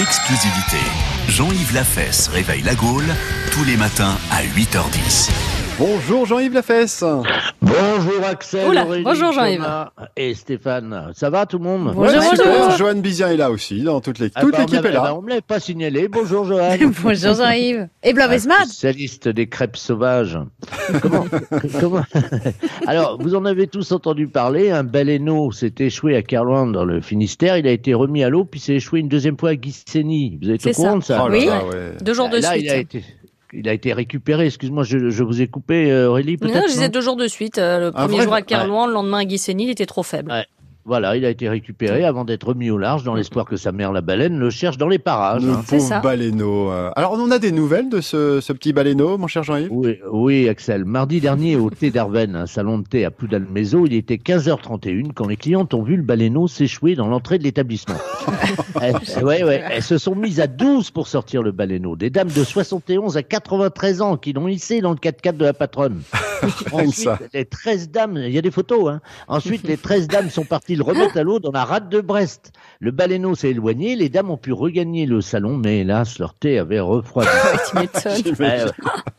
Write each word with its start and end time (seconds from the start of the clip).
l'exclusivité. 0.00 0.78
Jean-Yves 1.28 1.74
Lafesse 1.74 2.28
réveille 2.28 2.62
la 2.62 2.74
Gaule 2.74 3.04
tous 3.52 3.64
les 3.64 3.76
matins 3.76 4.16
à 4.30 4.42
8h10. 4.42 5.49
Bonjour 5.80 6.26
Jean-Yves 6.26 6.52
Lafesse. 6.52 7.02
Bonjour 7.62 8.22
Axel, 8.28 8.68
Oula, 8.68 8.84
Aurélie, 8.84 9.02
bonjour 9.02 9.32
Jean-Yves. 9.32 9.66
Et 10.14 10.34
Stéphane. 10.34 11.10
Ça 11.14 11.30
va 11.30 11.46
tout 11.46 11.56
le 11.56 11.64
monde 11.64 11.92
Bonjour, 11.94 12.04
Ouais, 12.20 12.26
bonjour. 12.36 12.70
Johan 12.76 12.96
Bizien 12.96 13.28
est 13.30 13.38
là 13.38 13.50
aussi, 13.50 13.82
dans 13.82 14.02
toute 14.02 14.18
l'équipe. 14.18 14.34
Ah 14.36 14.42
toute 14.42 14.52
bah, 14.52 14.58
l'équipe 14.60 14.84
est 14.84 14.92
là. 14.92 15.00
bah, 15.00 15.14
on 15.16 15.22
me 15.22 15.30
l'avait 15.30 15.40
pas 15.40 15.58
signalé. 15.58 16.08
Bonjour 16.08 16.44
Johan. 16.44 16.76
Bonjour 17.02 17.34
Jean-Yves. 17.34 17.88
Et 18.02 18.10
Un 18.10 18.12
Blavesmad 18.12 18.66
Spécialiste 18.66 19.28
des 19.28 19.48
crêpes 19.48 19.78
sauvages. 19.78 20.38
comment, 21.00 21.24
comment 21.80 22.02
Alors, 22.86 23.16
vous 23.18 23.34
en 23.34 23.46
avez 23.46 23.66
tous 23.66 23.90
entendu 23.92 24.28
parler. 24.28 24.70
Un 24.70 24.84
baleineau 24.84 25.50
s'est 25.50 25.72
échoué 25.78 26.14
à 26.14 26.20
Kerlouan 26.20 26.66
dans 26.66 26.84
le 26.84 27.00
Finistère. 27.00 27.56
Il 27.56 27.66
a 27.66 27.72
été 27.72 27.94
remis 27.94 28.22
à 28.22 28.28
l'eau, 28.28 28.44
puis 28.44 28.60
s'est 28.60 28.74
échoué 28.74 29.00
une 29.00 29.08
deuxième 29.08 29.38
fois 29.38 29.50
à 29.50 29.54
Guissény. 29.56 30.38
Vous 30.42 30.50
êtes 30.50 30.66
au 30.66 30.70
courant 30.72 31.00
ça. 31.00 31.14
de 31.14 31.20
ça 31.20 31.24
Oh 31.24 31.28
là 31.28 31.38
Oui. 31.38 31.46
là, 31.46 31.64
ouais. 31.64 31.92
Deux 32.02 32.12
jours 32.14 32.28
de 32.28 32.36
Là, 32.36 32.50
suite. 32.52 32.64
il 32.64 32.70
a 32.70 32.76
été, 32.76 33.02
il 33.52 33.68
a 33.68 33.72
été 33.72 33.92
récupéré. 33.92 34.46
Excuse-moi, 34.46 34.84
je, 34.84 35.10
je 35.10 35.22
vous 35.22 35.40
ai 35.42 35.48
coupé, 35.48 35.90
euh, 35.90 36.08
Aurélie, 36.08 36.36
Non, 36.40 36.48
peut-être 36.48 36.68
je 36.68 36.72
disais 36.72 36.88
deux 36.88 37.00
jours 37.00 37.16
de 37.16 37.26
suite. 37.26 37.58
Euh, 37.58 37.78
Le 37.78 37.86
Un 37.88 37.92
premier 38.06 38.22
jour 38.22 38.34
à 38.34 38.42
Kerlouan, 38.42 38.86
le 38.86 38.92
lendemain 38.92 39.18
à 39.18 39.24
Guissény, 39.24 39.64
il 39.64 39.70
était 39.70 39.86
trop 39.86 40.02
faible. 40.02 40.30
Ouais. 40.30 40.46
Voilà, 40.90 41.16
il 41.16 41.24
a 41.24 41.30
été 41.30 41.48
récupéré 41.48 42.04
avant 42.04 42.24
d'être 42.24 42.48
remis 42.48 42.68
au 42.68 42.76
large 42.76 43.04
dans 43.04 43.14
l'espoir 43.14 43.44
que 43.44 43.54
sa 43.54 43.70
mère, 43.70 43.92
la 43.92 44.00
baleine, 44.00 44.40
le 44.40 44.50
cherche 44.50 44.76
dans 44.76 44.88
les 44.88 44.98
parages. 44.98 45.44
Le 45.44 45.52
hein. 45.52 45.62
Pauvre 45.64 46.02
baleineau. 46.02 46.72
euh. 46.72 46.90
Alors, 46.96 47.12
on 47.12 47.30
a 47.30 47.38
des 47.38 47.52
nouvelles 47.52 47.88
de 47.88 48.00
ce, 48.00 48.40
ce 48.40 48.52
petit 48.52 48.72
baleineau, 48.72 49.16
mon 49.16 49.28
cher 49.28 49.44
Jean-Yves? 49.44 49.68
Oui, 49.70 50.00
oui, 50.10 50.48
Axel. 50.48 50.84
Mardi 50.84 51.20
dernier, 51.20 51.54
au 51.54 51.70
thé 51.70 51.92
d'Arvennes, 51.92 52.34
un 52.34 52.46
salon 52.46 52.78
de 52.78 52.88
thé 52.88 53.04
à 53.04 53.12
Poudalmézo, 53.12 53.86
il 53.86 53.94
était 53.94 54.16
15h31 54.16 55.12
quand 55.14 55.28
les 55.28 55.36
clientes 55.36 55.74
ont 55.74 55.84
vu 55.84 55.94
le 55.94 56.02
baleineau 56.02 56.48
s'échouer 56.48 56.96
dans 56.96 57.06
l'entrée 57.06 57.38
de 57.38 57.44
l'établissement. 57.44 57.94
elles, 58.82 58.96
ouais, 59.22 59.44
ouais, 59.44 59.62
elles 59.70 59.84
se 59.84 59.96
sont 59.96 60.16
mises 60.16 60.40
à 60.40 60.48
12 60.48 60.90
pour 60.90 61.06
sortir 61.06 61.44
le 61.44 61.52
baleineau. 61.52 61.94
Des 61.94 62.10
dames 62.10 62.30
de 62.34 62.42
71 62.42 63.16
à 63.16 63.22
93 63.22 64.02
ans 64.02 64.16
qui 64.16 64.32
l'ont 64.32 64.48
hissé 64.48 64.80
dans 64.80 64.90
le 64.90 64.96
4x4 64.96 65.36
de 65.36 65.44
la 65.44 65.52
patronne. 65.52 66.02
Ensuite, 66.72 67.08
les 67.32 67.44
13 67.44 67.90
dames, 67.90 68.16
il 68.16 68.32
y 68.32 68.38
a 68.38 68.42
des 68.42 68.50
photos, 68.50 68.90
hein. 68.90 69.00
Ensuite, 69.28 69.62
les 69.64 69.76
13 69.76 70.08
dames 70.08 70.30
sont 70.30 70.44
parties 70.44 70.76
le 70.76 70.82
remettre 70.82 71.16
à 71.16 71.22
l'eau 71.22 71.38
dans 71.38 71.52
la 71.52 71.64
rade 71.64 71.88
de 71.88 72.00
Brest. 72.00 72.52
Le 72.80 72.90
baleineau 72.90 73.34
s'est 73.34 73.50
éloigné, 73.50 73.96
les 73.96 74.08
dames 74.08 74.30
ont 74.30 74.36
pu 74.36 74.52
regagner 74.52 75.06
le 75.06 75.20
salon, 75.20 75.56
mais 75.56 75.80
hélas, 75.80 76.18
leur 76.18 76.34
thé 76.34 76.58
avait 76.58 76.80
refroidi. 76.80 77.30
Ouais. 78.40 78.64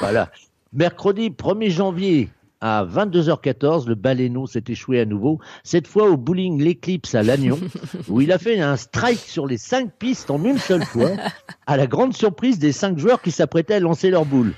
voilà. 0.00 0.30
Mercredi 0.72 1.30
1er 1.30 1.70
janvier 1.70 2.28
à 2.60 2.84
22h14, 2.84 3.86
le 3.86 3.94
baleineau 3.94 4.46
s'est 4.46 4.64
échoué 4.68 5.00
à 5.00 5.04
nouveau, 5.04 5.38
cette 5.62 5.86
fois 5.86 6.08
au 6.08 6.16
bowling 6.16 6.62
L'Eclipse 6.62 7.14
à 7.14 7.22
Lannion, 7.22 7.58
où 8.08 8.20
il 8.20 8.32
a 8.32 8.38
fait 8.38 8.60
un 8.60 8.76
strike 8.76 9.18
sur 9.18 9.46
les 9.46 9.58
cinq 9.58 9.90
pistes 9.98 10.30
en 10.30 10.42
une 10.42 10.58
seule 10.58 10.84
fois, 10.84 11.10
à 11.66 11.76
la 11.76 11.86
grande 11.86 12.14
surprise 12.14 12.58
des 12.58 12.72
cinq 12.72 12.98
joueurs 12.98 13.20
qui 13.20 13.30
s'apprêtaient 13.30 13.74
à 13.74 13.80
lancer 13.80 14.10
leur 14.10 14.24
boule. 14.24 14.52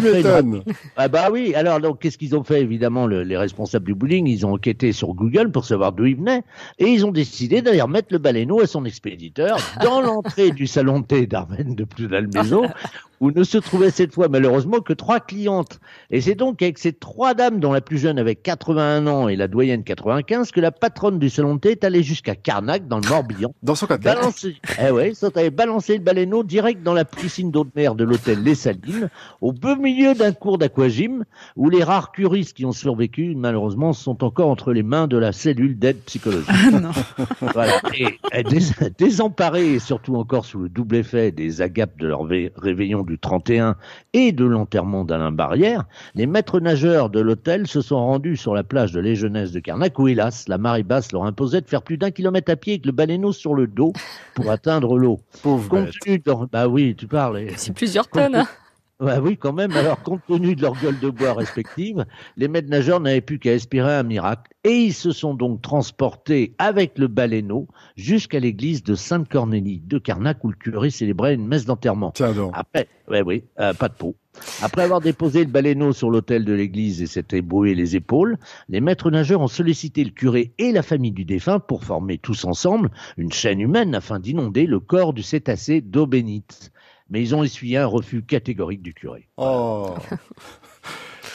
Tu 0.00 0.06
Après 0.06 0.10
une 0.10 0.26
m'étonnes. 0.26 0.62
Ah 0.96 1.08
bah 1.08 1.28
oui, 1.32 1.54
alors 1.54 1.80
donc 1.80 2.00
qu'est-ce 2.00 2.18
qu'ils 2.18 2.36
ont 2.36 2.44
fait 2.44 2.60
évidemment 2.60 3.06
le- 3.06 3.22
les 3.22 3.36
responsables 3.36 3.84
du 3.86 3.94
bowling 3.94 4.26
Ils 4.26 4.44
ont 4.46 4.52
enquêté 4.54 4.92
sur 4.92 5.14
Google 5.14 5.50
pour 5.50 5.64
savoir 5.64 5.92
d'où 5.92 6.06
il 6.06 6.16
venait 6.16 6.42
et 6.78 6.86
ils 6.86 7.04
ont 7.04 7.10
décidé 7.12 7.62
d'aller 7.62 7.80
remettre 7.82 8.08
le 8.10 8.18
baleineau 8.18 8.60
à 8.60 8.66
son 8.66 8.84
expéditeur 8.84 9.56
dans 9.82 10.00
l'entrée 10.00 10.50
du 10.50 10.66
salon 10.66 11.00
de 11.00 11.06
thé 11.06 11.26
d'Armen 11.26 11.74
de 11.74 11.84
plus 11.84 12.08
maison 12.08 12.62
où 13.24 13.30
ne 13.30 13.42
se 13.42 13.56
trouvaient 13.56 13.90
cette 13.90 14.12
fois 14.12 14.28
malheureusement 14.28 14.80
que 14.80 14.92
trois 14.92 15.18
clientes. 15.18 15.80
Et 16.10 16.20
c'est 16.20 16.34
donc 16.34 16.60
avec 16.60 16.76
ces 16.78 16.92
trois 16.92 17.32
dames 17.32 17.58
dont 17.58 17.72
la 17.72 17.80
plus 17.80 17.96
jeune 17.96 18.18
avait 18.18 18.34
81 18.34 19.06
ans 19.06 19.28
et 19.28 19.36
la 19.36 19.48
doyenne 19.48 19.82
95 19.82 20.50
que 20.50 20.60
la 20.60 20.70
patronne 20.72 21.18
du 21.18 21.30
salon 21.30 21.54
de 21.54 21.60
thé 21.60 21.70
est 21.70 21.84
allée 21.84 22.02
jusqu'à 22.02 22.34
Carnac 22.34 22.86
dans 22.86 22.98
le 22.98 23.08
Morbihan 23.08 23.54
Dans 23.62 23.74
son 23.74 23.86
côté. 23.86 24.04
Balancer. 24.04 24.56
Eh 24.86 24.90
ouais, 24.90 25.10
ils 25.10 25.16
sont 25.16 25.34
allés 25.38 25.48
balancer 25.50 25.96
le 25.96 26.02
baleineau 26.04 26.42
direct 26.44 26.82
dans 26.82 26.92
la 26.92 27.06
piscine 27.06 27.50
d'eau 27.50 27.64
de 27.64 27.70
mer 27.74 27.94
de 27.94 28.04
l'hôtel 28.04 28.42
Les 28.42 28.54
Salines, 28.54 29.08
au 29.40 29.52
beau 29.52 29.76
milieu 29.76 30.12
d'un 30.14 30.32
cours 30.32 30.58
d'aquagym, 30.58 31.24
où 31.56 31.70
les 31.70 31.82
rares 31.82 32.12
curistes 32.12 32.54
qui 32.56 32.66
ont 32.66 32.72
survécu, 32.72 33.34
malheureusement, 33.34 33.94
sont 33.94 34.22
encore 34.22 34.50
entre 34.50 34.72
les 34.74 34.82
mains 34.82 35.06
de 35.06 35.16
la 35.16 35.32
cellule 35.32 35.78
d'aide 35.78 36.00
psychologique. 36.04 36.50
Voilà. 37.40 37.80
Et, 37.98 38.06
et 38.32 38.42
dés- 38.42 38.90
désemparés, 38.98 39.74
et 39.74 39.78
surtout 39.78 40.16
encore 40.16 40.44
sous 40.44 40.58
le 40.58 40.68
double 40.68 40.96
effet 40.96 41.30
des 41.30 41.62
agapes 41.62 41.96
de 41.98 42.06
leur 42.06 42.26
vé- 42.26 42.50
réveillon 42.56 43.02
du 43.02 43.13
31 43.18 43.76
et 44.12 44.32
de 44.32 44.44
l'enterrement 44.44 45.04
d'Alain 45.04 45.32
Barrière, 45.32 45.84
les 46.14 46.26
maîtres 46.26 46.60
nageurs 46.60 47.10
de 47.10 47.20
l'hôtel 47.20 47.66
se 47.66 47.80
sont 47.80 47.96
rendus 47.98 48.36
sur 48.36 48.54
la 48.54 48.62
plage 48.62 48.92
de 48.92 49.00
Les 49.00 49.14
Jeunesses 49.16 49.52
de 49.52 49.60
Carnac, 49.60 49.98
où 49.98 50.08
hélas, 50.08 50.48
la 50.48 50.58
marée 50.58 50.82
basse 50.82 51.12
leur 51.12 51.24
imposait 51.24 51.60
de 51.60 51.68
faire 51.68 51.82
plus 51.82 51.98
d'un 51.98 52.10
kilomètre 52.10 52.50
à 52.50 52.56
pied 52.56 52.74
avec 52.74 52.86
le 52.86 52.92
baleineau 52.92 53.32
sur 53.32 53.54
le 53.54 53.66
dos 53.66 53.92
pour 54.34 54.50
atteindre 54.50 54.98
l'eau. 54.98 55.20
Pauvre 55.42 55.68
Compte 55.68 55.84
bête. 55.86 55.94
tenu 56.02 56.18
de 56.18 56.22
leur... 56.26 56.48
Bah 56.48 56.68
oui, 56.68 56.94
tu 56.96 57.06
parles. 57.06 57.46
C'est 57.56 57.74
plusieurs 57.74 58.08
tonnes. 58.08 58.44
Bah 59.04 59.20
oui, 59.20 59.36
quand 59.36 59.52
même. 59.52 59.72
Alors, 59.72 60.02
compte 60.02 60.22
tenu 60.26 60.56
de 60.56 60.62
leur 60.62 60.80
gueule 60.80 60.98
de 60.98 61.10
bois 61.10 61.34
respective, 61.34 62.06
les 62.38 62.48
maîtres 62.48 62.70
nageurs 62.70 63.00
n'avaient 63.00 63.20
plus 63.20 63.38
qu'à 63.38 63.52
espérer 63.52 63.92
un 63.92 64.02
miracle. 64.02 64.50
Et 64.64 64.78
ils 64.78 64.94
se 64.94 65.12
sont 65.12 65.34
donc 65.34 65.60
transportés 65.60 66.54
avec 66.56 66.98
le 66.98 67.06
baleineau 67.06 67.68
jusqu'à 67.96 68.40
l'église 68.40 68.82
de 68.82 68.94
Sainte-Cornélie 68.94 69.82
de 69.84 69.98
Carnac, 69.98 70.42
où 70.42 70.48
le 70.48 70.56
curé 70.56 70.88
célébrait 70.88 71.34
une 71.34 71.46
messe 71.46 71.66
d'enterrement. 71.66 72.12
Après, 72.54 72.88
ouais, 73.10 73.20
oui, 73.20 73.44
euh, 73.60 73.74
pas 73.74 73.90
de 73.90 73.94
peau. 73.94 74.16
Après 74.62 74.82
avoir 74.82 75.00
déposé 75.00 75.44
le 75.44 75.50
baleineau 75.50 75.92
sur 75.92 76.10
l'autel 76.10 76.44
de 76.44 76.52
l'église 76.54 77.02
et 77.02 77.06
s'être 77.06 77.34
ébroué 77.34 77.74
les 77.74 77.96
épaules, 77.96 78.38
les 78.68 78.80
maîtres 78.80 79.10
nageurs 79.10 79.42
ont 79.42 79.48
sollicité 79.48 80.02
le 80.02 80.10
curé 80.10 80.54
et 80.58 80.72
la 80.72 80.82
famille 80.82 81.12
du 81.12 81.24
défunt 81.24 81.60
pour 81.60 81.84
former 81.84 82.18
tous 82.18 82.44
ensemble 82.44 82.90
une 83.16 83.32
chaîne 83.32 83.60
humaine 83.60 83.94
afin 83.94 84.18
d'inonder 84.18 84.66
le 84.66 84.80
corps 84.80 85.12
du 85.12 85.22
cétacé 85.22 85.82
d'eau 85.82 86.06
bénite. 86.06 86.72
Mais 87.14 87.22
ils 87.22 87.32
ont 87.32 87.44
essuyé 87.44 87.76
un 87.78 87.86
refus 87.86 88.22
catégorique 88.22 88.82
du 88.82 88.92
curé. 88.92 89.28
Oh. 89.36 89.90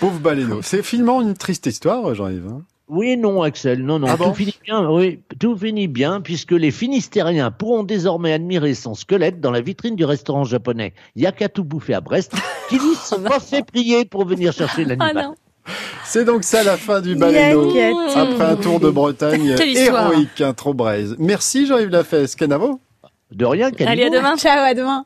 Pauvre 0.00 0.18
baleineau. 0.20 0.60
C'est 0.62 0.82
finalement 0.82 1.20
une 1.20 1.34
triste 1.34 1.66
histoire, 1.66 2.14
Jean-Yves. 2.14 2.48
hein. 2.48 2.62
Oui 2.88 3.10
et 3.10 3.16
non, 3.18 3.42
Axel. 3.42 3.84
Non, 3.84 3.98
non. 3.98 4.06
Ah 4.08 4.16
tout 4.16 4.24
bon 4.24 4.32
finit 4.32 4.58
bien. 4.64 4.88
Oui, 4.88 5.20
tout 5.38 5.54
finit 5.54 5.86
bien 5.86 6.22
puisque 6.22 6.52
les 6.52 6.70
Finistériens 6.70 7.50
pourront 7.50 7.82
désormais 7.82 8.32
admirer 8.32 8.72
son 8.72 8.94
squelette 8.94 9.38
dans 9.38 9.50
la 9.50 9.60
vitrine 9.60 9.96
du 9.96 10.06
restaurant 10.06 10.44
japonais 10.44 10.94
Yakatu 11.14 11.62
Bouffé 11.62 11.92
à 11.92 12.00
Brest, 12.00 12.32
qui 12.70 12.76
lui 12.78 12.94
s'est 12.94 13.20
pas 13.20 13.38
fait 13.38 13.62
prier 13.62 14.06
pour 14.06 14.24
venir 14.24 14.54
chercher 14.54 14.84
Ah 14.86 14.94
l'animal. 15.12 15.30
C'est 16.04 16.24
donc 16.24 16.42
ça 16.44 16.62
la 16.62 16.78
fin 16.78 17.02
du 17.02 17.16
baleineau. 17.16 17.74
Yaquette. 17.74 18.16
Après 18.16 18.44
un 18.44 18.56
tour 18.56 18.80
de 18.80 18.88
Bretagne 18.88 19.54
héroïque, 19.58 20.40
hein, 20.40 20.54
trop 20.54 20.72
braise. 20.72 21.16
Merci 21.18 21.66
Jean-Yves 21.66 21.90
Lafesse. 21.90 22.34
Canavo 22.34 22.80
De 23.32 23.44
rien, 23.44 23.70
Allez, 23.84 24.04
à 24.04 24.10
demain. 24.10 24.36
Ciao, 24.38 24.60
à 24.64 24.72
demain. 24.72 25.04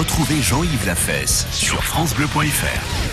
Retrouvez 0.00 0.40
Jean-Yves 0.40 0.86
Lafesse 0.86 1.46
sur 1.52 1.84
FranceBleu.fr. 1.84 3.09